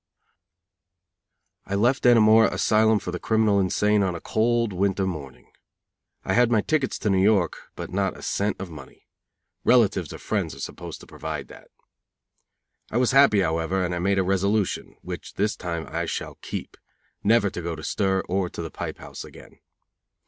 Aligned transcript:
_I 1.71 1.75
left 1.75 2.01
Dannemora 2.01 2.51
asylum 2.51 2.97
for 2.97 3.11
the 3.11 3.19
criminal 3.19 3.59
insane 3.59 4.01
on 4.01 4.15
a 4.15 4.19
cold 4.19 4.73
winter 4.73 5.05
morning. 5.05 5.51
I 6.25 6.33
had 6.33 6.49
my 6.49 6.61
tickets 6.61 6.97
to 6.97 7.11
New 7.11 7.21
York, 7.21 7.69
but 7.75 7.91
not 7.91 8.17
a 8.17 8.23
cent 8.23 8.59
of 8.59 8.71
money. 8.71 9.05
Relatives 9.63 10.11
or 10.11 10.17
friends 10.17 10.55
are 10.55 10.59
supposed 10.59 11.01
to 11.01 11.05
provide 11.05 11.49
that. 11.49 11.69
I 12.89 12.97
was 12.97 13.11
happy, 13.11 13.41
however, 13.41 13.85
and 13.85 13.93
I 13.93 13.99
made 13.99 14.17
a 14.17 14.23
resolution, 14.23 14.95
which 15.03 15.35
this 15.35 15.55
time 15.55 15.85
I 15.87 16.07
shall 16.07 16.39
keep, 16.41 16.77
never 17.23 17.51
to 17.51 17.61
go 17.61 17.75
to 17.75 17.83
stir 17.83 18.21
or 18.21 18.49
the 18.49 18.71
pipe 18.71 18.97
house 18.97 19.23
again. 19.23 19.59